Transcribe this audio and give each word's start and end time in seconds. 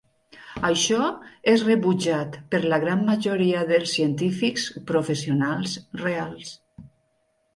Això 0.67 1.01
és 1.51 1.65
rebutjat 1.65 2.37
per 2.55 2.61
la 2.73 2.79
gran 2.85 3.03
majoria 3.09 3.61
dels 3.73 3.93
científics 3.99 4.65
professionals 4.93 5.75
reals. 6.05 6.57